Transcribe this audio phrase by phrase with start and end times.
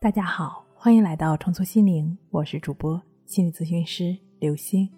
[0.00, 4.88] 大家好，欢迎来到重塑心灵，我是主播心理咨询师刘星。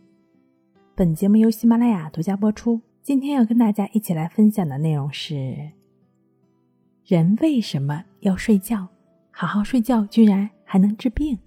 [0.95, 2.79] 本节目由喜马拉雅独家播出。
[3.03, 5.71] 今天要跟大家一起来分享的内容是：
[7.07, 8.87] 人为什么要睡觉？
[9.31, 11.39] 好好睡觉居然还能治病？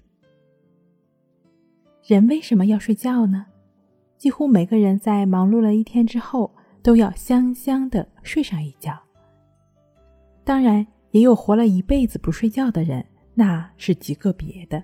[2.08, 3.46] 人为什么要睡觉呢？
[4.18, 6.52] 几乎每个人在忙碌了一天之后，
[6.82, 9.00] 都要香香的睡上一觉。
[10.44, 13.06] 当然，也有活了一辈子不睡觉的人。
[13.34, 14.84] 那是极个别的。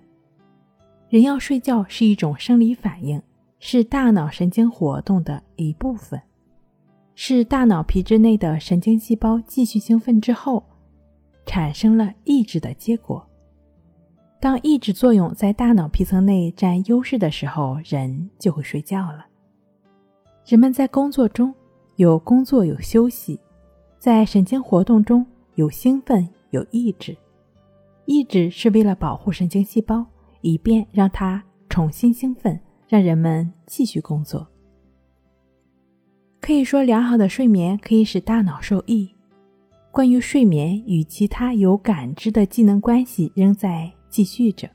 [1.09, 3.21] 人要睡觉是一种生理反应，
[3.59, 6.21] 是大脑神经活动的一部分，
[7.15, 10.63] 是大脑皮质内的神经细胞继续兴奋之后，
[11.45, 13.25] 产生了抑制的结果。
[14.39, 19.25] 当抑制作用在大脑皮层内占优势的时候，人就会睡觉了。
[20.45, 21.53] 人们在工作中
[21.97, 23.39] 有工作有休息，
[23.97, 25.25] 在神经活动中
[25.55, 27.17] 有兴奋有抑制。
[28.09, 30.03] 一直是为了保护神经细胞，
[30.41, 34.47] 以便让它重新兴奋，让人们继续工作。
[36.41, 39.13] 可以说，良好的睡眠可以使大脑受益。
[39.91, 44.67] 关于睡眠与其他有感知的技能关系，仍在继续着。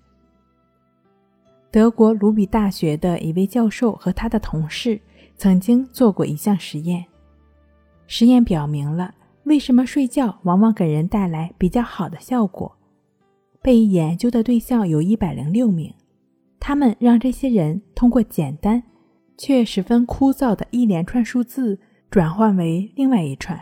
[1.73, 5.01] 德国鲁比大学的一位教授和他的同事
[5.37, 7.05] 曾经做过一项实验，
[8.07, 12.73] 实验表明了为什么睡觉往往给人带来比较好的效果。
[13.65, 15.95] 被研究的对象有一百零六名，
[16.61, 18.83] 他们让这些人通过简单
[19.39, 21.79] 却十分枯燥的一连串数字
[22.11, 23.59] 转换为另外一串，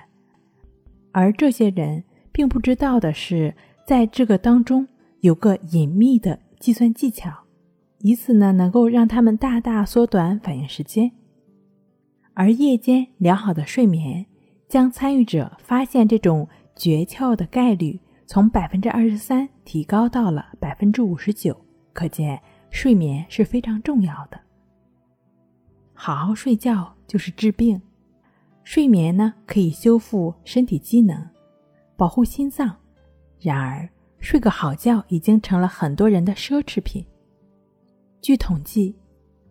[1.13, 3.55] 而这些人并不知道的是，
[3.87, 4.89] 在这个当中
[5.21, 7.31] 有个隐秘的计算技巧，
[8.01, 11.13] 以此呢能够让他们大大缩短反应时间。
[12.35, 14.27] 而夜间良好的睡眠
[14.69, 18.01] 将参与者发现这种诀窍的概率。
[18.33, 21.55] 从百分之二十三提高到了百分之五十九，
[21.93, 24.41] 可见睡眠是非常重要的。
[25.93, 27.79] 好好睡觉就是治病，
[28.65, 31.29] 睡眠呢可以修复身体机能，
[31.95, 32.75] 保护心脏。
[33.39, 33.87] 然而，
[34.19, 37.05] 睡个好觉已经成了很多人的奢侈品。
[38.23, 38.97] 据统计，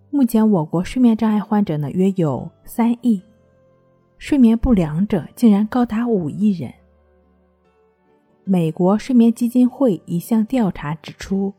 [0.10, 3.22] 目前我国睡眠障碍患者呢约有三亿，
[4.18, 6.74] 睡眠不良者竟然高达五亿人。
[8.52, 11.54] 美国睡眠基金会一项调查指出，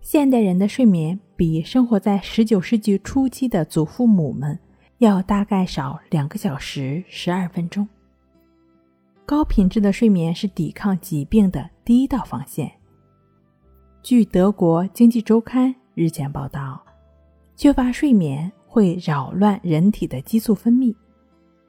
[0.00, 4.58] 现代人的睡眠比生活在19世纪初期的祖父母们
[5.00, 7.86] 要大概少两个小时十二分钟。
[9.26, 12.72] 高品质的睡眠是抵抗疾病的第一道防线。
[14.02, 16.82] 据德国经济周刊日前报道，
[17.54, 20.96] 缺乏睡眠会扰乱人体的激素分泌，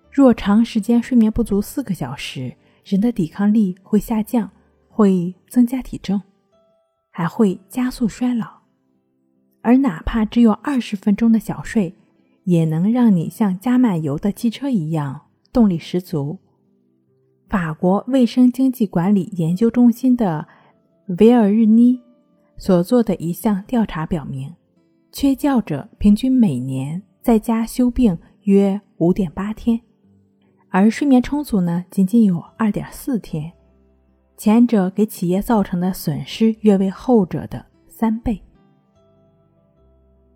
[0.10, 2.56] 若长时间睡眠不足四个小时。
[2.86, 4.52] 人的抵抗力会下降，
[4.88, 6.22] 会增加体重，
[7.10, 8.48] 还会加速衰老。
[9.62, 11.96] 而哪怕只有二十分钟的小睡，
[12.44, 15.20] 也能让你像加满油的汽车一样
[15.52, 16.38] 动力十足。
[17.50, 20.48] 法国卫生经济管理研究中心的
[21.18, 22.00] 维尔日尼
[22.56, 24.54] 所做的一项调查表明，
[25.12, 29.82] 缺觉者平均每年在家休病约五点八天。
[30.78, 33.50] 而睡眠充足呢，仅仅有二点四天，
[34.36, 38.38] 前者给企业造成的损失约为后者的三倍。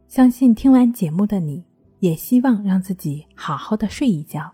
[0.07, 1.61] 相信听完节目的你
[1.99, 4.49] 也希望让自己好好的睡一觉，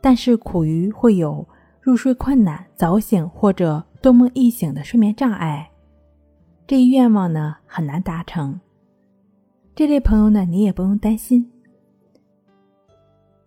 [0.00, 1.46] 但是苦于会有
[1.80, 5.70] 入睡困难、早醒或者多梦易醒的睡眠障碍，
[6.66, 8.60] 这一愿望呢很难达成。
[9.76, 11.51] 这类朋友呢，你也不用担心。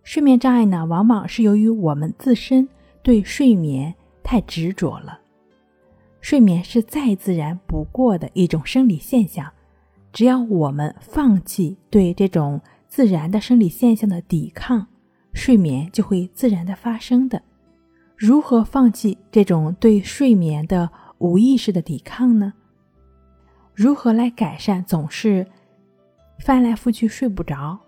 [0.06, 2.68] 睡眠障碍呢，往往是由于我们自身
[3.02, 5.18] 对睡眠太执着了。
[6.20, 9.52] 睡眠是再自然不过的一种生理现象，
[10.12, 14.86] 只要我们放弃对这种自然的生理现象的抵抗，
[15.32, 17.42] 睡眠就会自然的发生的。
[18.16, 20.88] 如何放弃这种对睡眠的
[21.18, 22.52] 无意识的抵抗呢？
[23.74, 25.44] 如何来改善总是
[26.38, 27.80] 翻来覆去睡不着？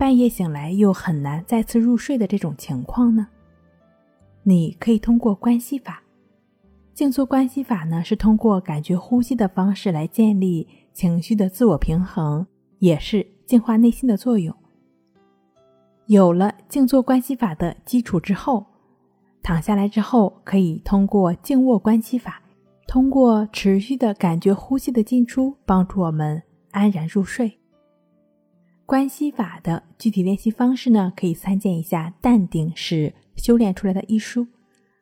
[0.00, 3.28] 半夜醒来又很难再次入睡的这种情况呢？
[4.42, 6.02] 你可以通过关系法，
[6.94, 12.46] 静坐关系法呢是通过感觉呼吸的方式来建立情绪的自我平衡，
[12.78, 14.56] 也是净化内心的作用。
[16.06, 18.64] 有了静坐关系法的基础之后，
[19.42, 22.40] 躺下来之后可以通过静卧关系法，
[22.86, 27.59] 通过持续的感觉呼吸的进出，帮助我们安然入睡。
[28.90, 34.48] 关系法的具体练习方式呢，可以参见一下《淡定是修炼出来的》一书。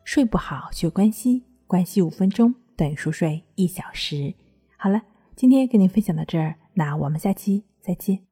[0.05, 4.35] 睡不好学关系，关系五分钟等于熟睡一小时。
[4.77, 5.01] 好了，
[5.35, 8.28] 今天跟您分享到这儿，那我们下期再见。